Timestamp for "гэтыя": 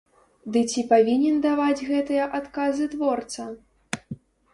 1.89-2.23